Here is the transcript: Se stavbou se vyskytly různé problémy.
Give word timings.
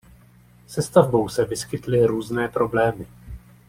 Se 0.67 0.81
stavbou 0.81 1.29
se 1.29 1.45
vyskytly 1.45 2.05
různé 2.05 2.47
problémy. 2.47 3.05